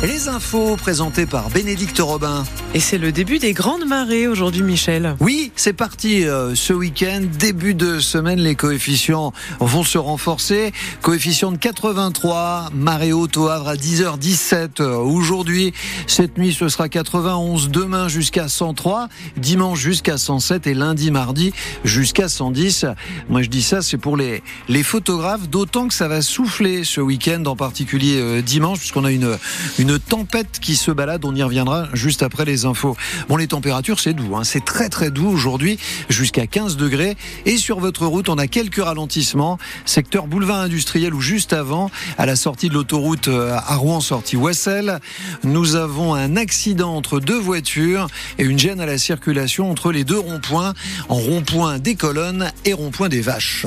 Les 0.00 0.28
infos 0.28 0.76
présentées 0.76 1.26
par 1.26 1.50
Bénédicte 1.50 1.98
Robin. 1.98 2.44
Et 2.72 2.78
c'est 2.78 2.98
le 2.98 3.10
début 3.10 3.40
des 3.40 3.52
grandes 3.52 3.84
marées 3.84 4.28
aujourd'hui, 4.28 4.62
Michel. 4.62 5.16
Oui, 5.18 5.50
c'est 5.56 5.72
parti 5.72 6.24
euh, 6.24 6.54
ce 6.54 6.72
week-end. 6.72 7.22
Début 7.36 7.74
de 7.74 7.98
semaine, 7.98 8.38
les 8.38 8.54
coefficients 8.54 9.32
vont 9.58 9.82
se 9.82 9.98
renforcer. 9.98 10.72
Coefficient 11.02 11.50
de 11.50 11.56
83, 11.56 12.70
marée 12.72 13.12
haute 13.12 13.36
au 13.38 13.48
Havre 13.48 13.70
à 13.70 13.74
10h17 13.74 14.80
euh, 14.80 14.94
aujourd'hui. 14.98 15.72
Cette 16.06 16.38
nuit, 16.38 16.54
ce 16.54 16.68
sera 16.68 16.88
91. 16.88 17.70
Demain, 17.70 18.06
jusqu'à 18.06 18.46
103. 18.46 19.08
Dimanche, 19.36 19.80
jusqu'à 19.80 20.16
107. 20.16 20.68
Et 20.68 20.74
lundi, 20.74 21.10
mardi, 21.10 21.52
jusqu'à 21.82 22.28
110. 22.28 22.86
Moi, 23.28 23.42
je 23.42 23.48
dis 23.48 23.62
ça, 23.62 23.82
c'est 23.82 23.98
pour 23.98 24.16
les, 24.16 24.44
les 24.68 24.84
photographes. 24.84 25.48
D'autant 25.48 25.88
que 25.88 25.94
ça 25.94 26.06
va 26.06 26.22
souffler 26.22 26.84
ce 26.84 27.00
week-end, 27.00 27.42
en 27.46 27.56
particulier 27.56 28.20
euh, 28.20 28.42
dimanche, 28.42 28.78
puisqu'on 28.78 29.04
a 29.04 29.10
une, 29.10 29.36
une 29.80 29.87
une 29.88 29.98
tempête 29.98 30.58
qui 30.60 30.76
se 30.76 30.90
balade. 30.90 31.24
On 31.24 31.34
y 31.34 31.42
reviendra 31.42 31.88
juste 31.94 32.22
après 32.22 32.44
les 32.44 32.66
infos. 32.66 32.94
Bon, 33.30 33.36
les 33.36 33.46
températures, 33.46 34.00
c'est 34.00 34.12
doux. 34.12 34.36
Hein. 34.36 34.44
C'est 34.44 34.62
très 34.62 34.90
très 34.90 35.10
doux 35.10 35.28
aujourd'hui, 35.28 35.78
jusqu'à 36.10 36.46
15 36.46 36.76
degrés. 36.76 37.16
Et 37.46 37.56
sur 37.56 37.80
votre 37.80 38.06
route, 38.06 38.28
on 38.28 38.36
a 38.36 38.46
quelques 38.48 38.82
ralentissements. 38.82 39.56
Secteur 39.86 40.26
boulevard 40.26 40.60
industriel 40.60 41.14
ou 41.14 41.22
juste 41.22 41.54
avant, 41.54 41.90
à 42.18 42.26
la 42.26 42.36
sortie 42.36 42.68
de 42.68 42.74
l'autoroute 42.74 43.28
euh, 43.28 43.56
à 43.56 43.76
Rouen, 43.76 44.00
sortie 44.00 44.36
Wassel, 44.36 45.00
nous 45.42 45.74
avons 45.74 46.14
un 46.14 46.36
accident 46.36 46.94
entre 46.94 47.18
deux 47.18 47.38
voitures 47.38 48.08
et 48.38 48.44
une 48.44 48.58
gêne 48.58 48.80
à 48.80 48.86
la 48.86 48.98
circulation 48.98 49.70
entre 49.70 49.90
les 49.90 50.04
deux 50.04 50.18
ronds-points, 50.18 50.74
en 51.08 51.14
rond-point 51.14 51.78
des 51.78 51.94
colonnes 51.94 52.52
et 52.66 52.74
rond-point 52.74 53.08
des 53.08 53.22
vaches. 53.22 53.64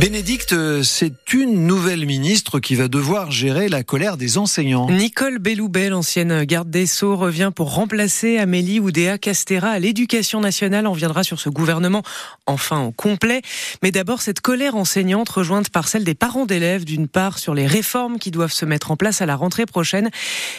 Bénédicte, 0.00 0.54
c'est 0.82 1.34
une 1.34 1.66
nouvelle 1.66 2.06
ministre 2.06 2.58
qui 2.58 2.74
va 2.74 2.88
devoir 2.88 3.30
gérer 3.30 3.68
la 3.68 3.82
colère 3.82 4.16
des 4.16 4.38
enseignants. 4.38 4.88
Nicole 4.88 5.38
Belloubet, 5.38 5.90
l'ancienne 5.90 6.44
garde 6.44 6.70
des 6.70 6.86
Sceaux, 6.86 7.16
revient 7.16 7.52
pour 7.54 7.74
remplacer 7.74 8.38
Amélie 8.38 8.80
Oudéa 8.80 9.18
Castera 9.18 9.68
à 9.68 9.78
l'éducation 9.78 10.40
nationale. 10.40 10.86
On 10.86 10.94
viendra 10.94 11.22
sur 11.22 11.38
ce 11.38 11.50
gouvernement 11.50 12.02
enfin 12.46 12.80
au 12.80 12.92
complet. 12.92 13.42
Mais 13.82 13.90
d'abord, 13.90 14.22
cette 14.22 14.40
colère 14.40 14.74
enseignante 14.74 15.28
rejointe 15.28 15.68
par 15.68 15.86
celle 15.86 16.04
des 16.04 16.14
parents 16.14 16.46
d'élèves, 16.46 16.86
d'une 16.86 17.06
part 17.06 17.38
sur 17.38 17.52
les 17.52 17.66
réformes 17.66 18.18
qui 18.18 18.30
doivent 18.30 18.54
se 18.54 18.64
mettre 18.64 18.92
en 18.92 18.96
place 18.96 19.20
à 19.20 19.26
la 19.26 19.36
rentrée 19.36 19.66
prochaine 19.66 20.08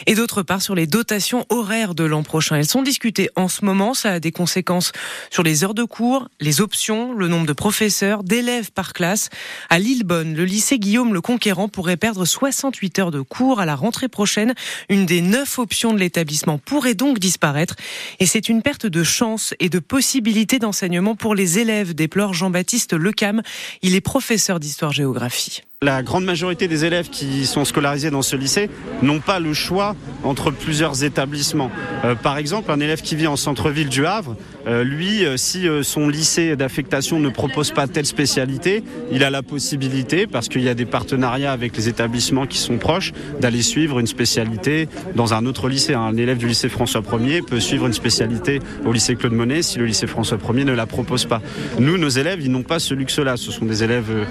et 0.06 0.14
d'autre 0.14 0.44
part 0.44 0.62
sur 0.62 0.76
les 0.76 0.86
dotations 0.86 1.48
horaires 1.50 1.96
de 1.96 2.04
l'an 2.04 2.22
prochain. 2.22 2.58
Elles 2.58 2.68
sont 2.68 2.84
discutées 2.84 3.32
en 3.36 3.48
ce 3.48 3.66
moment. 3.66 3.96
Ça 3.96 4.12
a 4.12 4.20
des 4.20 4.32
conséquences 4.32 4.92
sur 5.32 5.42
les 5.42 5.64
heures 5.64 5.74
de 5.74 5.84
cours, 5.84 6.28
les 6.40 6.62
options, 6.62 7.16
le 7.16 7.28
nombre 7.28 7.48
de 7.48 7.54
professeurs, 7.54 8.24
d'élèves 8.24 8.72
par 8.72 8.94
classe. 8.94 9.31
À 9.70 9.80
Lillebonne, 9.80 10.36
le 10.36 10.46
lycée 10.46 10.80
Guillaume 10.80 11.14
le 11.14 11.22
Conquérant 11.22 11.68
pourrait 11.68 11.98
perdre 11.98 12.26
68 12.26 13.00
heures 13.00 13.12
de 13.12 13.22
cours 13.22 13.60
à 13.60 13.66
la 13.66 13.76
rentrée 13.76 14.08
prochaine. 14.08 14.54
Une 14.90 15.06
des 15.06 15.22
neuf 15.22 15.60
options 15.60 15.94
de 15.94 16.00
l'établissement 16.00 16.58
pourrait 16.58 16.96
donc 16.96 17.20
disparaître. 17.20 17.76
Et 18.20 18.26
c'est 18.26 18.50
une 18.50 18.62
perte 18.62 18.86
de 18.86 19.04
chance 19.04 19.54
et 19.60 19.70
de 19.70 19.80
possibilités 19.80 20.60
d'enseignement 20.60 21.16
pour 21.16 21.36
les 21.36 21.60
élèves, 21.60 21.94
déplore 21.94 22.34
Jean-Baptiste 22.34 22.94
Lecam. 22.94 23.42
Il 23.82 23.96
est 23.96 24.02
professeur 24.02 24.60
d'histoire-géographie. 24.60 25.62
La 25.84 26.04
grande 26.04 26.26
majorité 26.26 26.68
des 26.68 26.86
élèves 26.86 27.10
qui 27.10 27.48
sont 27.48 27.66
scolarisés 27.66 28.12
dans 28.12 28.22
ce 28.22 28.36
lycée 28.36 28.70
n'ont 29.02 29.20
pas 29.20 29.40
le 29.40 29.52
choix 29.52 29.96
entre 30.24 30.52
plusieurs 30.52 31.04
établissements. 31.04 31.72
Euh, 32.06 32.14
par 32.14 32.38
exemple, 32.38 32.72
un 32.72 32.80
élève 32.80 33.02
qui 33.02 33.16
vit 33.16 33.26
en 33.26 33.36
centre-ville 33.36 33.90
du 33.90 34.06
Havre, 34.06 34.36
euh, 34.68 34.84
lui, 34.84 35.26
euh, 35.26 35.38
si 35.38 35.66
son 35.82 36.08
lycée 36.08 36.56
d'affectation 36.56 37.20
ne 37.20 37.30
propose 37.30 37.72
pas 37.72 37.88
telle 37.88 38.06
spécialité, 38.06 38.84
il 39.12 39.24
a 39.24 39.32
la 39.32 39.42
possibilité, 39.42 40.28
parce 40.28 40.50
qu'il 40.50 40.62
y 40.62 40.70
a 40.70 40.76
des 40.76 40.86
partenariats 40.86 41.52
avec 41.52 41.76
les 41.76 41.90
établissements 41.90 42.46
qui 42.46 42.60
sont 42.60 42.78
proches, 42.78 43.12
d'aller 43.40 43.64
suivre 43.64 43.98
une 43.98 44.06
spécialité 44.06 44.88
dans 45.16 45.34
un 45.34 45.48
autre 45.48 45.68
lycée. 45.68 45.96
Un 45.96 46.16
élève 46.16 46.38
du 46.38 46.48
lycée 46.48 46.70
François 46.70 47.02
1er 47.02 47.42
peut 47.42 47.60
suivre 47.60 47.88
une 47.88 47.94
spécialité 47.94 48.60
au 48.86 48.94
lycée 48.94 49.16
Claude 49.16 49.34
Monet 49.34 49.64
si 49.64 49.80
le 49.80 49.88
lycée 49.88 50.06
François 50.06 50.38
1er 50.38 50.64
ne 50.64 50.74
la 50.74 50.86
propose 50.86 51.26
pas. 51.26 51.42
Nous, 51.80 51.98
nos 51.98 52.10
élèves, 52.10 52.40
ils 52.40 52.52
n'ont 52.52 52.62
pas 52.62 52.78
ce 52.78 52.94
luxe-là. 52.94 53.36
Ce 53.36 53.52
sont 53.52 53.66
des 53.66 53.84
élèves 53.84 54.28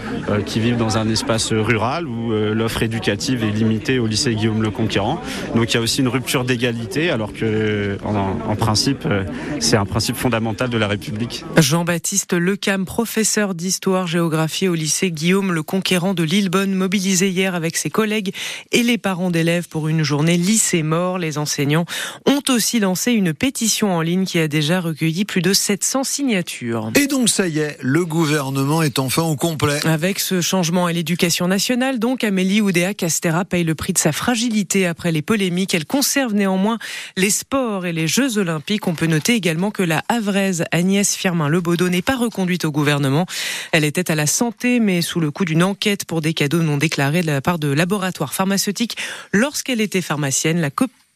qui 0.46 0.60
vivent 0.60 0.76
dans 0.76 0.96
un 0.96 1.08
espace 1.08 1.39
rural 1.50 2.06
où 2.06 2.32
euh, 2.32 2.54
l'offre 2.54 2.82
éducative 2.82 3.44
est 3.44 3.50
limitée 3.50 3.98
au 3.98 4.06
lycée 4.06 4.34
Guillaume 4.34 4.62
le 4.62 4.70
Conquérant. 4.70 5.20
Donc 5.54 5.72
il 5.72 5.74
y 5.74 5.76
a 5.78 5.80
aussi 5.80 6.00
une 6.00 6.08
rupture 6.08 6.44
d'égalité 6.44 7.10
alors 7.10 7.32
que 7.32 7.98
en, 8.04 8.56
principe 8.56 9.04
euh, 9.06 9.24
c'est 9.58 9.76
un 9.76 9.86
principe 9.86 10.16
fondamental 10.16 10.68
de 10.68 10.76
la 10.76 10.86
République. 10.86 11.44
Jean-Baptiste 11.56 12.34
Lecam, 12.34 12.84
professeur 12.84 13.54
d'histoire-géographie 13.54 14.68
au 14.68 14.74
lycée 14.74 15.10
Guillaume 15.10 15.52
le 15.52 15.62
Conquérant 15.62 16.14
de 16.14 16.22
Lillebonne, 16.22 16.74
mobilisé 16.74 17.30
hier 17.30 17.54
avec 17.54 17.76
ses 17.76 17.90
collègues 17.90 18.32
et 18.72 18.82
les 18.82 18.98
parents 18.98 19.30
d'élèves 19.30 19.68
pour 19.68 19.88
une 19.88 20.02
journée 20.02 20.36
lycée 20.36 20.82
mort. 20.82 21.18
Les 21.18 21.38
enseignants 21.38 21.86
ont 22.26 22.42
aussi 22.48 22.80
lancé 22.80 23.12
une 23.12 23.32
pétition 23.32 23.94
en 23.94 24.02
ligne 24.02 24.24
qui 24.24 24.38
a 24.38 24.48
déjà 24.48 24.80
recueilli 24.80 25.24
plus 25.24 25.42
de 25.42 25.52
700 25.52 26.04
signatures. 26.04 26.90
Et 26.96 27.06
donc 27.06 27.28
ça 27.28 27.48
y 27.48 27.60
est, 27.60 27.76
le 27.80 28.04
gouvernement 28.04 28.82
est 28.82 28.98
enfin 28.98 29.22
au 29.22 29.36
complet. 29.36 29.80
Avec 29.86 30.20
ce 30.20 30.40
changement 30.40 30.86
à 30.86 30.92
l'éducation 30.92 31.29
nationale, 31.30 31.98
donc, 31.98 32.24
Amélie 32.24 32.60
Oudéa 32.60 32.92
Castera 32.92 33.44
paye 33.44 33.62
le 33.62 33.74
prix 33.74 33.92
de 33.92 33.98
sa 33.98 34.12
fragilité 34.12 34.86
après 34.86 35.12
les 35.12 35.22
polémiques. 35.22 35.74
Elle 35.74 35.86
conserve 35.86 36.34
néanmoins 36.34 36.78
les 37.16 37.30
sports 37.30 37.86
et 37.86 37.92
les 37.92 38.08
Jeux 38.08 38.38
Olympiques. 38.38 38.86
On 38.86 38.94
peut 38.94 39.06
noter 39.06 39.34
également 39.34 39.70
que 39.70 39.82
la 39.82 40.02
Havraise 40.08 40.64
Agnès 40.72 41.14
Firmin-Lebaudot 41.14 41.88
n'est 41.88 42.02
pas 42.02 42.16
reconduite 42.16 42.64
au 42.64 42.72
gouvernement. 42.72 43.26
Elle 43.72 43.84
était 43.84 44.10
à 44.10 44.14
la 44.14 44.26
santé, 44.26 44.80
mais 44.80 45.02
sous 45.02 45.20
le 45.20 45.30
coup 45.30 45.44
d'une 45.44 45.62
enquête 45.62 46.04
pour 46.04 46.20
des 46.20 46.34
cadeaux 46.34 46.62
non 46.62 46.76
déclarés 46.76 47.22
de 47.22 47.26
la 47.28 47.40
part 47.40 47.58
de 47.58 47.68
laboratoires 47.68 48.34
pharmaceutiques 48.34 48.96
lorsqu'elle 49.32 49.80
était 49.80 50.02
pharmacienne. 50.02 50.60
La 50.60 50.70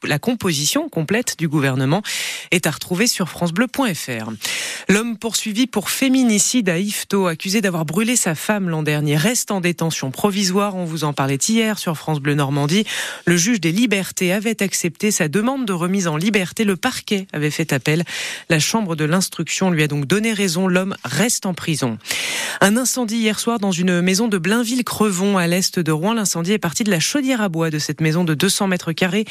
la 0.07 0.19
composition 0.19 0.89
complète 0.89 1.37
du 1.39 1.49
gouvernement 1.49 2.03
est 2.51 2.67
à 2.67 2.71
retrouver 2.71 3.07
sur 3.07 3.29
francebleu.fr. 3.29 4.31
L'homme 4.89 5.17
poursuivi 5.17 5.67
pour 5.67 5.91
féminicide 5.91 6.69
à 6.69 6.79
Ifto, 6.79 7.27
accusé 7.27 7.61
d'avoir 7.61 7.85
brûlé 7.85 8.17
sa 8.17 8.35
femme 8.35 8.69
l'an 8.69 8.83
dernier, 8.83 9.17
reste 9.17 9.51
en 9.51 9.61
détention 9.61 10.11
provisoire. 10.11 10.77
On 10.77 10.85
vous 10.85 11.05
en 11.05 11.13
parlait 11.13 11.37
hier 11.37 11.79
sur 11.79 11.97
France 11.97 12.21
Bleu 12.21 12.35
Normandie. 12.35 12.85
Le 13.25 13.37
juge 13.37 13.61
des 13.61 13.73
libertés 13.73 14.33
avait 14.33 14.63
accepté 14.63 15.11
sa 15.11 15.29
demande 15.29 15.67
de 15.67 15.73
remise 15.73 16.07
en 16.07 16.17
liberté. 16.17 16.65
Le 16.65 16.77
parquet 16.77 17.27
avait 17.33 17.51
fait 17.51 17.73
appel. 17.73 18.05
La 18.49 18.59
chambre 18.59 18.97
de 18.97 19.05
l'instruction 19.05 19.71
lui 19.71 19.83
a 19.83 19.89
donc 19.89 20.07
donné 20.07 20.33
raison. 20.33 20.69
L'homme 20.69 20.97
reste 21.05 21.47
en 21.47 21.55
prison. 21.55 21.99
Un 22.61 22.77
incendie 22.77 23.17
hier 23.17 23.41
soir 23.41 23.59
dans 23.59 23.73
une 23.73 24.01
maison 24.01 24.29
de 24.29 24.39
Blainville-Crevon 24.39 25.39
à 25.39 25.47
l'est 25.47 25.79
de 25.79 25.93
Rouen. 25.93 26.15
L'incendie 26.15 26.53
est 26.53 26.59
parti 26.59 26.85
de 26.85 26.91
la 26.91 27.01
chaudière 27.01 27.41
à 27.41 27.49
bois 27.49 27.71
de 27.71 27.79
cette 27.79 28.01
maison 28.01 28.25
de 28.25 28.35
200 28.35 28.69
mètres 28.69 28.93
carrés. 28.93 29.25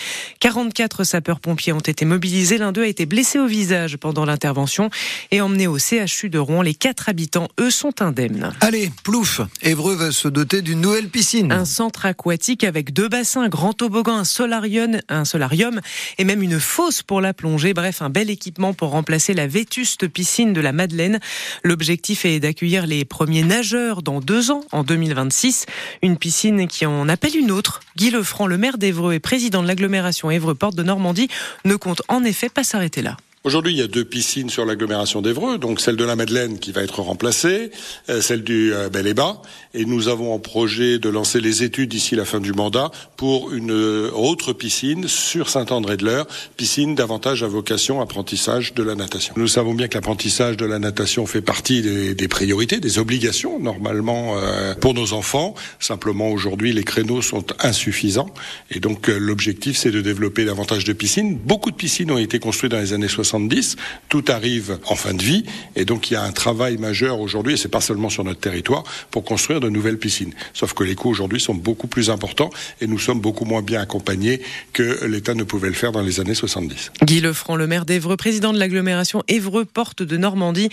34 0.64 1.04
sapeurs-pompiers 1.04 1.74
ont 1.74 1.80
été 1.80 2.06
mobilisés. 2.06 2.58
L'un 2.58 2.72
d'eux 2.72 2.84
a 2.84 2.88
été 2.88 3.06
blessé 3.06 3.38
au 3.38 3.48
visage 3.48 3.98
pendant 3.98 4.24
l'intervention 4.24 4.90
et 5.30 5.42
emmené 5.42 5.68
au 5.68 5.78
CHU 5.78 6.30
de 6.30 6.40
Rouen. 6.40 6.62
Les 6.62 6.74
quatre 6.74 7.10
habitants, 7.10 7.50
eux, 7.60 7.70
sont 7.70 8.02
indemnes. 8.02 8.54
Allez, 8.62 8.90
plouf 9.04 9.42
Évreux 9.62 9.96
va 9.96 10.14
se 10.14 10.30
doter 10.30 10.62
d'une 10.62 10.80
nouvelle 10.80 11.10
piscine. 11.10 11.52
Un 11.52 11.66
centre 11.66 12.06
aquatique 12.06 12.64
avec 12.64 12.94
deux 12.94 13.10
bassins, 13.10 13.42
un 13.42 13.50
grand 13.50 13.74
toboggan, 13.74 14.20
un 14.20 14.24
solarium, 14.24 15.00
un 15.10 15.26
solarium 15.26 15.82
et 16.18 16.24
même 16.24 16.42
une 16.42 16.62
fosse 16.62 17.04
pour 17.04 17.20
la 17.20 17.34
plongée. 17.34 17.74
Bref, 17.74 18.02
un 18.02 18.10
bel 18.10 18.30
équipement 18.30 18.74
pour 18.74 18.92
remplacer 18.92 19.34
la 19.34 19.48
vétuste 19.48 20.08
piscine 20.08 20.54
de 20.54 20.62
la 20.62 20.72
Madeleine. 20.72 21.20
L'objectif 21.66 22.24
est 22.24 22.40
d'accueillir 22.40 22.88
les 22.88 23.04
premiers 23.04 23.44
nageurs 23.44 24.02
dans 24.02 24.22
deux 24.22 24.50
ans, 24.50 24.64
en 24.72 24.84
2026. 24.84 25.66
Une 26.02 26.16
piscine 26.16 26.68
qui 26.68 26.86
en 26.86 27.10
appelle 27.10 27.36
une 27.36 27.52
autre. 27.52 27.82
Guy 27.98 28.12
Lefranc, 28.12 28.48
le 28.48 28.58
maire 28.58 28.78
d'Evreux 28.78 29.12
et 29.12 29.20
président 29.20 29.62
de 29.62 29.68
l'agglomération 29.68 30.32
Évreux-Porte 30.54 30.76
de 30.76 30.84
Normandie, 30.84 31.30
ne 31.66 31.76
compte 31.76 32.02
en 32.08 32.24
effet 32.24 32.50
pas 32.50 32.64
s'arrêter 32.64 33.02
là. 33.02 33.18
Aujourd'hui, 33.46 33.74
il 33.74 33.78
y 33.78 33.82
a 33.82 33.88
deux 33.88 34.06
piscines 34.06 34.50
sur 34.50 34.66
l'agglomération 34.66 35.22
d'Evreux, 35.22 35.58
donc 35.58 35.82
celle 35.82 35.98
de 35.98 36.06
la 36.06 36.16
Madeleine 36.16 36.60
qui 36.60 36.72
va 36.72 36.82
être 36.82 37.02
remplacée, 37.02 37.72
euh, 38.10 38.22
celle 38.22 38.42
du 38.42 38.74
euh, 38.74 38.88
Bel 38.88 39.06
et 39.06 39.14
Bas, 39.14 39.42
et 39.74 39.84
nous 39.84 40.08
avons 40.08 40.34
en 40.34 40.40
projet 40.40 40.98
de 40.98 41.10
lancer 41.10 41.42
les 41.42 41.62
études 41.62 41.90
d'ici 41.90 42.16
la 42.16 42.24
fin 42.24 42.40
du 42.40 42.54
mandat 42.54 42.90
pour 43.18 43.52
une 43.52 43.74
euh, 43.74 44.10
autre 44.14 44.54
piscine 44.54 45.10
sur 45.10 45.50
Saint-André-de-l'Eure, 45.50 46.26
piscine 46.56 46.96
davantage 46.96 47.44
à 47.44 47.48
vocation 47.48 48.00
apprentissage 48.00 48.76
de 48.76 48.82
la 48.82 48.96
natation. 48.96 49.34
Nous 49.36 49.50
savons 49.50 49.74
bien 49.74 49.90
que 49.90 49.96
l'apprentissage 49.96 50.56
de 50.56 50.66
la 50.66 50.80
natation 50.80 51.26
fait 51.26 51.42
partie 51.42 51.82
des, 51.82 52.16
des 52.16 52.28
priorités, 52.30 52.80
des 52.80 52.98
obligations 52.98 53.60
normalement 53.60 54.38
pour 54.80 54.94
nos 54.94 55.12
enfants. 55.12 55.54
Simplement 55.82 56.30
aujourd'hui, 56.30 56.72
les 56.72 56.86
créneaux 56.86 57.22
sont 57.22 57.44
insuffisants, 57.60 58.30
et 58.72 58.80
donc 58.80 59.10
l'objectif 59.10 59.76
c'est 59.76 59.92
de 59.92 60.00
développer 60.00 60.46
davantage 60.46 60.86
de 60.86 60.94
piscines. 60.94 61.36
Beaucoup 61.36 61.72
de 61.72 61.76
piscines 61.76 62.10
ont 62.10 62.18
été 62.18 62.40
construites 62.40 62.72
dans 62.72 62.80
les 62.80 62.94
années 62.94 63.10
60 63.10 63.33
70. 63.34 63.78
Tout 64.10 64.26
arrive 64.28 64.78
en 64.88 64.96
fin 64.96 65.16
de 65.16 65.24
vie 65.24 65.44
et 65.76 65.86
donc 65.86 66.12
il 66.12 66.14
y 66.14 66.18
a 66.18 66.22
un 66.22 66.32
travail 66.32 66.78
majeur 66.78 67.20
aujourd'hui, 67.20 67.54
et 67.54 67.58
c'est 67.58 67.68
pas 67.68 67.82
seulement 67.82 68.10
sur 68.10 68.24
notre 68.24 68.40
territoire, 68.40 68.84
pour 69.10 69.24
construire 69.24 69.60
de 69.60 69.70
nouvelles 69.70 69.98
piscines. 69.98 70.34
Sauf 70.54 70.74
que 70.74 70.84
les 70.84 70.94
coûts 70.94 71.10
aujourd'hui 71.10 71.40
sont 71.40 71.56
beaucoup 71.56 71.88
plus 71.88 72.12
importants 72.12 72.52
et 72.80 72.86
nous 72.86 73.00
sommes 73.00 73.22
beaucoup 73.22 73.46
moins 73.46 73.64
bien 73.64 73.82
accompagnés 73.82 74.42
que 74.72 75.06
l'État 75.06 75.34
ne 75.34 75.44
pouvait 75.44 75.70
le 75.70 75.74
faire 75.74 75.92
dans 75.92 76.02
les 76.02 76.20
années 76.20 76.36
70. 76.36 76.92
Guy 77.04 77.22
Lefranc, 77.22 77.56
le 77.56 77.66
maire 77.66 77.86
d'Evreux, 77.86 78.18
président 78.18 78.54
de 78.54 78.60
l'agglomération 78.60 79.24
Évreux-Porte 79.28 80.04
de 80.04 80.18
Normandie. 80.18 80.70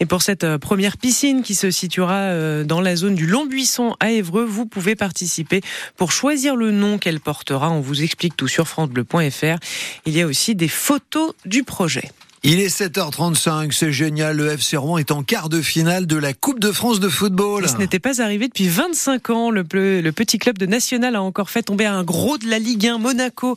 Et 0.00 0.06
pour 0.06 0.22
cette 0.22 0.44
euh, 0.44 0.56
première 0.58 0.96
piscine 0.96 1.42
qui 1.42 1.54
se 1.54 1.70
situera 1.70 2.14
euh, 2.14 2.64
dans 2.64 2.80
la 2.80 2.96
zone 2.96 3.16
du 3.16 3.26
Long 3.26 3.44
Buisson 3.44 3.96
à 4.00 4.10
Évreux, 4.10 4.46
vous 4.46 4.64
pouvez 4.64 4.96
participer 4.96 5.60
pour 5.98 6.12
choisir 6.12 6.56
le 6.56 6.70
nom 6.70 6.96
qu'elle 6.96 7.20
portera. 7.20 7.70
On 7.70 7.80
vous 7.80 8.02
explique 8.02 8.34
tout 8.36 8.48
sur 8.48 8.66
francebleu.fr. 8.66 9.58
Il 10.06 10.16
y 10.16 10.22
a 10.22 10.26
aussi 10.26 10.54
des 10.54 10.68
photos 10.68 11.34
du 11.44 11.64
projet. 11.64 11.97
Il 12.44 12.60
est 12.60 12.68
7h35, 12.68 13.72
c'est 13.72 13.90
génial. 13.90 14.36
Le 14.36 14.52
FC 14.52 14.76
Rouen 14.76 14.98
est 14.98 15.10
en 15.10 15.24
quart 15.24 15.48
de 15.48 15.60
finale 15.60 16.06
de 16.06 16.16
la 16.16 16.34
Coupe 16.34 16.60
de 16.60 16.70
France 16.70 17.00
de 17.00 17.08
football. 17.08 17.68
ce 17.68 17.76
n'était 17.76 17.98
pas 17.98 18.22
arrivé 18.22 18.46
depuis 18.46 18.68
25 18.68 19.30
ans. 19.30 19.50
Le, 19.50 19.64
le, 19.72 20.12
petit 20.12 20.38
club 20.38 20.56
de 20.56 20.64
National 20.64 21.16
a 21.16 21.22
encore 21.22 21.50
fait 21.50 21.64
tomber 21.64 21.84
un 21.84 22.04
gros 22.04 22.38
de 22.38 22.46
la 22.48 22.60
Ligue 22.60 22.86
1, 22.86 22.98
Monaco, 22.98 23.56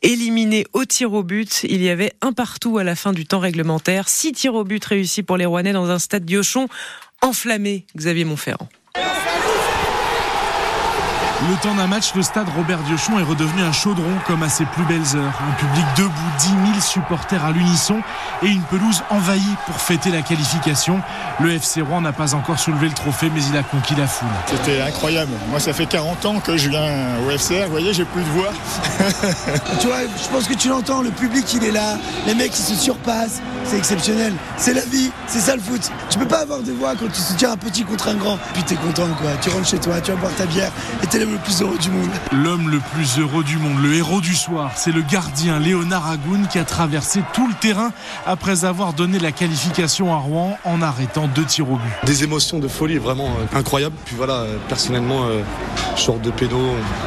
éliminé 0.00 0.66
au 0.72 0.86
tir 0.86 1.12
au 1.12 1.22
but. 1.22 1.64
Il 1.64 1.82
y 1.82 1.90
avait 1.90 2.14
un 2.22 2.32
partout 2.32 2.78
à 2.78 2.84
la 2.84 2.96
fin 2.96 3.12
du 3.12 3.26
temps 3.26 3.38
réglementaire. 3.38 4.08
Six 4.08 4.32
tirs 4.32 4.54
au 4.54 4.64
but 4.64 4.82
réussis 4.82 5.22
pour 5.22 5.36
les 5.36 5.44
Rouennais 5.44 5.74
dans 5.74 5.90
un 5.90 5.98
stade 5.98 6.24
Diochon 6.24 6.68
enflammé, 7.20 7.84
Xavier 7.96 8.24
Montferrand. 8.24 8.68
Le 11.50 11.56
temps 11.56 11.74
d'un 11.74 11.88
match, 11.88 12.14
le 12.14 12.22
stade 12.22 12.46
Robert 12.56 12.78
Diochon 12.84 13.18
est 13.18 13.24
redevenu 13.24 13.62
un 13.62 13.72
chaudron 13.72 14.12
comme 14.28 14.44
à 14.44 14.48
ses 14.48 14.64
plus 14.64 14.84
belles 14.84 15.16
heures. 15.16 15.42
Un 15.48 15.52
public 15.54 15.84
debout, 15.96 16.12
10 16.38 16.46
000 16.46 16.80
supporters 16.80 17.44
à 17.44 17.50
l'unisson 17.50 18.00
et 18.44 18.46
une 18.46 18.62
pelouse 18.62 19.02
envahie 19.10 19.56
pour 19.66 19.74
fêter 19.74 20.10
la 20.10 20.22
qualification. 20.22 21.00
Le 21.40 21.52
FC 21.52 21.80
Rouen 21.80 22.00
n'a 22.00 22.12
pas 22.12 22.34
encore 22.34 22.60
soulevé 22.60 22.86
le 22.86 22.94
trophée, 22.94 23.28
mais 23.34 23.40
il 23.50 23.56
a 23.56 23.64
conquis 23.64 23.96
la 23.96 24.06
foule. 24.06 24.28
C'était 24.46 24.82
incroyable. 24.82 25.32
Moi, 25.50 25.58
ça 25.58 25.72
fait 25.72 25.86
40 25.86 26.24
ans 26.26 26.38
que 26.38 26.56
je 26.56 26.68
viens 26.68 27.18
au 27.26 27.30
FCR. 27.36 27.64
Vous 27.64 27.72
voyez, 27.72 27.92
j'ai 27.92 28.04
plus 28.04 28.22
de 28.22 28.28
voix. 28.28 28.52
tu 29.80 29.88
vois, 29.88 30.02
je 30.02 30.28
pense 30.28 30.46
que 30.46 30.54
tu 30.54 30.68
l'entends. 30.68 31.02
Le 31.02 31.10
public, 31.10 31.52
il 31.54 31.64
est 31.64 31.72
là. 31.72 31.96
Les 32.24 32.34
mecs, 32.34 32.56
ils 32.56 32.62
se 32.62 32.76
surpassent. 32.76 33.42
C'est 33.64 33.78
exceptionnel. 33.78 34.32
C'est 34.56 34.74
la 34.74 34.84
vie. 34.84 35.10
C'est 35.26 35.40
ça 35.40 35.56
le 35.56 35.62
foot. 35.62 35.90
Tu 36.08 36.18
peux 36.18 36.26
pas 36.26 36.40
avoir 36.40 36.60
de 36.60 36.72
voix 36.72 36.94
quand 36.94 37.10
tu 37.12 37.20
soutiens 37.20 37.52
un 37.52 37.56
petit 37.56 37.82
contre 37.82 38.08
un 38.08 38.14
grand. 38.14 38.38
Puis 38.54 38.62
t'es 38.62 38.76
content, 38.76 39.08
quoi. 39.20 39.32
Tu 39.40 39.50
rentres 39.50 39.68
chez 39.68 39.78
toi, 39.78 40.00
tu 40.00 40.12
vas 40.12 40.16
boire 40.18 40.34
ta 40.36 40.46
bière 40.46 40.70
et 41.02 41.06
t'es 41.06 41.18
le 41.32 41.38
plus 41.38 41.62
heureux 41.62 41.78
du 41.78 41.90
monde. 41.90 42.10
L'homme 42.32 42.68
le 42.68 42.78
plus 42.78 43.18
heureux 43.18 43.42
du 43.42 43.56
monde, 43.56 43.82
le 43.82 43.94
héros 43.94 44.20
du 44.20 44.34
soir, 44.34 44.72
c'est 44.76 44.92
le 44.92 45.00
gardien 45.00 45.58
Léonard 45.58 46.08
Agoun 46.08 46.46
qui 46.46 46.58
a 46.58 46.64
traversé 46.64 47.22
tout 47.32 47.48
le 47.48 47.54
terrain 47.54 47.90
après 48.26 48.64
avoir 48.66 48.92
donné 48.92 49.18
la 49.18 49.32
qualification 49.32 50.12
à 50.12 50.18
Rouen 50.18 50.58
en 50.64 50.82
arrêtant 50.82 51.28
deux 51.28 51.44
tirs 51.44 51.70
au 51.70 51.76
but. 51.76 51.92
Des 52.04 52.22
émotions 52.24 52.58
de 52.58 52.68
folie 52.68 52.98
vraiment 52.98 53.28
euh, 53.28 53.58
incroyables. 53.58 53.96
Puis 54.04 54.14
voilà, 54.14 54.34
euh, 54.34 54.56
personnellement, 54.68 55.24
euh, 55.24 55.42
je 55.96 56.02
sors 56.02 56.18
de 56.18 56.30
pédo. 56.30 56.58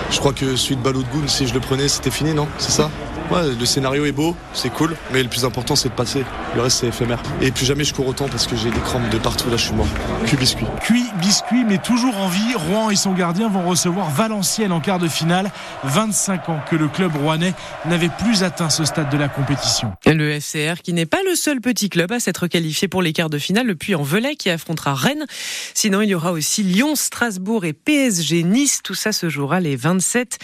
Je 0.09 0.17
crois 0.17 0.33
que 0.33 0.55
celui 0.55 0.77
de 0.77 0.81
Baloudgoun, 0.81 1.27
si 1.27 1.45
je 1.45 1.53
le 1.53 1.59
prenais, 1.59 1.87
c'était 1.87 2.11
fini, 2.11 2.33
non? 2.33 2.47
C'est 2.57 2.71
ça? 2.71 2.89
Ouais, 3.31 3.55
le 3.59 3.65
scénario 3.65 4.05
est 4.05 4.11
beau, 4.11 4.35
c'est 4.53 4.69
cool, 4.69 4.95
mais 5.11 5.23
le 5.23 5.29
plus 5.29 5.45
important 5.45 5.75
c'est 5.75 5.89
de 5.89 5.93
passer. 5.93 6.23
Le 6.55 6.61
reste 6.61 6.79
c'est 6.79 6.87
éphémère. 6.87 7.21
Et 7.41 7.51
plus 7.51 7.65
jamais 7.65 7.83
je 7.83 7.93
cours 7.93 8.07
autant 8.07 8.27
parce 8.27 8.45
que 8.45 8.55
j'ai 8.55 8.69
des 8.69 8.79
crampes 8.79 9.09
de 9.09 9.17
partout, 9.17 9.49
là 9.49 9.57
je 9.57 9.65
suis 9.65 9.73
mort. 9.73 9.87
Cuit 10.25 10.37
biscuit. 10.37 10.65
Cuit 10.81 11.05
biscuit, 11.19 11.63
mais 11.65 11.79
toujours 11.79 12.15
en 12.17 12.27
vie. 12.27 12.53
Rouen 12.55 12.89
et 12.91 12.95
son 12.95 13.13
gardien 13.13 13.49
vont 13.49 13.67
recevoir 13.67 14.09
Valenciennes 14.11 14.71
en 14.71 14.79
quart 14.79 14.99
de 14.99 15.07
finale. 15.07 15.51
25 15.83 16.49
ans 16.49 16.59
que 16.69 16.75
le 16.75 16.87
club 16.87 17.15
rouennais 17.15 17.53
n'avait 17.85 18.09
plus 18.09 18.43
atteint 18.43 18.69
ce 18.69 18.85
stade 18.85 19.09
de 19.09 19.17
la 19.17 19.27
compétition. 19.27 19.91
Le 20.05 20.39
FCR 20.39 20.81
qui 20.83 20.93
n'est 20.93 21.05
pas 21.05 21.23
le 21.27 21.35
seul 21.35 21.61
petit 21.61 21.89
club 21.89 22.11
à 22.11 22.19
s'être 22.19 22.47
qualifié 22.47 22.87
pour 22.87 23.01
les 23.01 23.11
quarts 23.11 23.29
de 23.29 23.39
finale, 23.39 23.65
le 23.67 23.75
Puy-en-Velay 23.75 24.35
qui 24.35 24.49
affrontera 24.49 24.93
Rennes. 24.93 25.25
Sinon, 25.73 26.01
il 26.01 26.09
y 26.09 26.15
aura 26.15 26.31
aussi 26.31 26.63
Lyon, 26.63 26.95
Strasbourg 26.95 27.65
et 27.65 27.73
PSG 27.73 28.43
Nice. 28.43 28.81
Tout 28.83 28.93
ça 28.93 29.11
se 29.11 29.29
jouera 29.29 29.59
les 29.59 29.75
27 29.75 30.37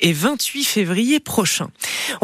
et 0.00 0.12
28 0.12 0.64
février 0.64 1.20
prochains. 1.20 1.68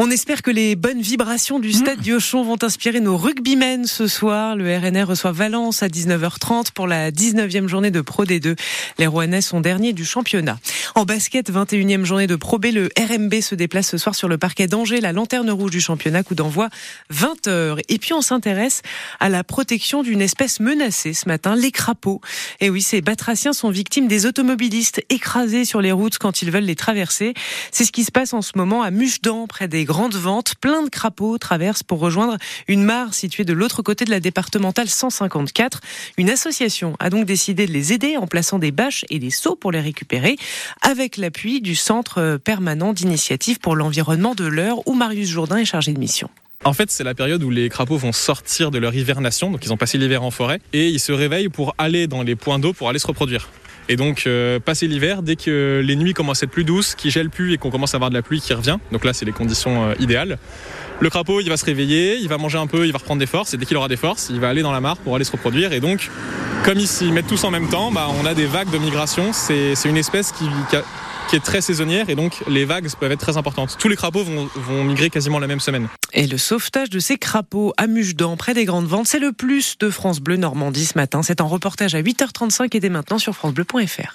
On 0.03 0.09
espère 0.09 0.41
que 0.41 0.49
les 0.49 0.75
bonnes 0.75 0.99
vibrations 0.99 1.59
du 1.59 1.71
stade 1.71 1.99
mmh. 1.99 2.01
Diochon 2.01 2.43
vont 2.43 2.57
inspirer 2.63 3.01
nos 3.01 3.17
rugbymen 3.17 3.85
ce 3.85 4.07
soir. 4.07 4.55
Le 4.55 4.75
RNR 4.75 5.05
reçoit 5.05 5.31
Valence 5.31 5.83
à 5.83 5.89
19h30 5.89 6.71
pour 6.73 6.87
la 6.87 7.11
19e 7.11 7.67
journée 7.67 7.91
de 7.91 8.01
Pro 8.01 8.25
D2. 8.25 8.57
Les 8.97 9.05
Rouennais 9.05 9.41
sont 9.41 9.61
derniers 9.61 9.93
du 9.93 10.03
championnat. 10.03 10.57
En 10.95 11.05
basket, 11.05 11.51
21e 11.51 12.03
journée 12.03 12.25
de 12.25 12.35
Pro 12.35 12.57
B, 12.57 12.69
le 12.73 12.89
RMB 12.97 13.41
se 13.41 13.53
déplace 13.53 13.89
ce 13.89 13.99
soir 13.99 14.15
sur 14.15 14.27
le 14.27 14.39
parquet 14.39 14.65
d'Angers, 14.65 15.01
la 15.01 15.13
lanterne 15.13 15.51
rouge 15.51 15.69
du 15.69 15.79
championnat, 15.79 16.23
coup 16.23 16.33
d'envoi 16.33 16.69
20h. 17.13 17.81
Et 17.87 17.99
puis 17.99 18.13
on 18.13 18.21
s'intéresse 18.21 18.81
à 19.19 19.29
la 19.29 19.43
protection 19.43 20.01
d'une 20.01 20.23
espèce 20.23 20.59
menacée 20.59 21.13
ce 21.13 21.27
matin, 21.27 21.55
les 21.55 21.69
crapauds. 21.69 22.21
Et 22.59 22.71
oui, 22.71 22.81
ces 22.81 23.01
batraciens 23.01 23.53
sont 23.53 23.69
victimes 23.69 24.07
des 24.07 24.25
automobilistes 24.25 25.05
écrasés 25.09 25.63
sur 25.63 25.79
les 25.79 25.91
routes 25.91 26.17
quand 26.17 26.41
ils 26.41 26.49
veulent 26.49 26.63
les 26.63 26.75
traverser. 26.75 27.35
C'est 27.71 27.85
ce 27.85 27.91
qui 27.91 28.03
se 28.03 28.11
passe 28.11 28.33
en 28.33 28.41
ce 28.41 28.53
moment 28.55 28.81
à 28.81 28.89
Muchedan, 28.89 29.45
près 29.45 29.67
des 29.67 29.85
grande 29.91 30.15
vente, 30.15 30.55
plein 30.55 30.83
de 30.83 30.89
crapauds 30.89 31.37
traversent 31.37 31.83
pour 31.83 31.99
rejoindre 31.99 32.37
une 32.69 32.81
mare 32.81 33.13
située 33.13 33.43
de 33.43 33.51
l'autre 33.51 33.81
côté 33.81 34.05
de 34.05 34.09
la 34.09 34.21
départementale 34.21 34.87
154. 34.87 35.81
Une 36.15 36.29
association 36.29 36.95
a 36.99 37.09
donc 37.09 37.25
décidé 37.25 37.65
de 37.65 37.73
les 37.73 37.91
aider 37.91 38.15
en 38.15 38.25
plaçant 38.25 38.57
des 38.57 38.71
bâches 38.71 39.03
et 39.09 39.19
des 39.19 39.31
seaux 39.31 39.57
pour 39.57 39.73
les 39.73 39.81
récupérer, 39.81 40.37
avec 40.81 41.17
l'appui 41.17 41.59
du 41.59 41.75
Centre 41.75 42.39
permanent 42.41 42.93
d'initiative 42.93 43.59
pour 43.59 43.75
l'environnement 43.75 44.33
de 44.33 44.45
l'heure 44.45 44.87
où 44.87 44.93
Marius 44.93 45.27
Jourdain 45.27 45.57
est 45.57 45.65
chargé 45.65 45.91
de 45.91 45.99
mission. 45.99 46.29
En 46.63 46.71
fait, 46.71 46.89
c'est 46.89 47.03
la 47.03 47.13
période 47.13 47.43
où 47.43 47.49
les 47.49 47.67
crapauds 47.67 47.97
vont 47.97 48.13
sortir 48.13 48.71
de 48.71 48.77
leur 48.77 48.95
hivernation, 48.95 49.51
donc 49.51 49.65
ils 49.65 49.73
ont 49.73 49.77
passé 49.77 49.97
l'hiver 49.97 50.23
en 50.23 50.31
forêt, 50.31 50.61
et 50.71 50.87
ils 50.87 51.01
se 51.01 51.11
réveillent 51.11 51.49
pour 51.49 51.75
aller 51.77 52.07
dans 52.07 52.23
les 52.23 52.37
points 52.37 52.59
d'eau 52.59 52.71
pour 52.71 52.87
aller 52.87 52.99
se 52.99 53.07
reproduire. 53.07 53.49
Et 53.89 53.95
donc, 53.95 54.23
euh, 54.25 54.59
passer 54.59 54.87
l'hiver, 54.87 55.21
dès 55.21 55.35
que 55.35 55.81
les 55.83 55.95
nuits 55.95 56.13
commencent 56.13 56.43
à 56.43 56.45
être 56.45 56.51
plus 56.51 56.63
douces, 56.63 56.95
qui 56.95 57.11
gèlent 57.11 57.29
plus 57.29 57.53
et 57.53 57.57
qu'on 57.57 57.71
commence 57.71 57.93
à 57.93 57.97
avoir 57.97 58.09
de 58.09 58.15
la 58.15 58.21
pluie 58.21 58.39
qui 58.39 58.53
revient, 58.53 58.77
donc 58.91 59.03
là, 59.05 59.13
c'est 59.13 59.25
les 59.25 59.31
conditions 59.31 59.89
euh, 59.89 59.93
idéales. 59.99 60.37
Le 60.99 61.09
crapaud, 61.09 61.41
il 61.41 61.49
va 61.49 61.57
se 61.57 61.65
réveiller, 61.65 62.17
il 62.17 62.27
va 62.27 62.37
manger 62.37 62.59
un 62.59 62.67
peu, 62.67 62.85
il 62.85 62.91
va 62.91 62.99
reprendre 62.99 63.19
des 63.19 63.25
forces, 63.25 63.53
et 63.53 63.57
dès 63.57 63.65
qu'il 63.65 63.75
aura 63.77 63.87
des 63.87 63.97
forces, 63.97 64.29
il 64.29 64.39
va 64.39 64.49
aller 64.49 64.61
dans 64.61 64.71
la 64.71 64.81
mare 64.81 64.97
pour 64.97 65.15
aller 65.15 65.25
se 65.25 65.31
reproduire. 65.31 65.73
Et 65.73 65.79
donc, 65.79 66.09
comme 66.63 66.77
ils 66.77 66.87
s'y 66.87 67.11
mettent 67.11 67.27
tous 67.27 67.43
en 67.43 67.51
même 67.51 67.69
temps, 67.69 67.91
bah, 67.91 68.07
on 68.21 68.25
a 68.25 68.35
des 68.35 68.45
vagues 68.45 68.69
de 68.69 68.77
migration. 68.77 69.33
C'est 69.33 69.73
une 69.85 69.97
espèce 69.97 70.31
qui, 70.31 70.45
qui, 70.69 70.77
est 71.35 71.43
très 71.43 71.61
saisonnière, 71.61 72.09
et 72.09 72.15
donc 72.15 72.43
les 72.47 72.65
vagues 72.65 72.87
peuvent 72.99 73.11
être 73.11 73.19
très 73.19 73.37
importantes. 73.37 73.77
Tous 73.79 73.87
les 73.87 73.95
crapauds 73.95 74.23
vont, 74.23 74.83
migrer 74.83 75.09
quasiment 75.09 75.39
la 75.39 75.47
même 75.47 75.59
semaine. 75.59 75.87
Et 76.13 76.27
le 76.27 76.37
sauvetage 76.37 76.89
de 76.89 76.99
ces 76.99 77.17
crapauds 77.17 77.73
à 77.77 77.87
Muchedan, 77.87 78.35
près 78.37 78.53
des 78.53 78.65
grandes 78.65 78.87
ventes, 78.87 79.07
c'est 79.07 79.19
le 79.19 79.31
plus 79.31 79.77
de 79.77 79.89
France 79.89 80.19
Bleu 80.19 80.37
Normandie 80.37 80.85
ce 80.85 80.97
matin. 80.97 81.23
C'est 81.23 81.41
en 81.41 81.47
reportage 81.47 81.95
à 81.95 82.01
8h35 82.01 82.75
et 82.75 82.79
dès 82.79 82.89
maintenant 82.89 83.19
sur 83.19 83.33
francebleu.fr. 83.35 84.09